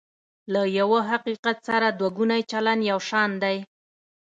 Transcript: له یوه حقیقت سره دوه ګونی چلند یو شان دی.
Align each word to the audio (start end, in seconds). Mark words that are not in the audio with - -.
له 0.53 0.61
یوه 0.79 0.99
حقیقت 1.09 1.57
سره 1.67 1.87
دوه 1.99 2.09
ګونی 2.17 2.41
چلند 2.51 2.81
یو 2.91 2.99
شان 3.09 3.31
دی. 3.43 3.57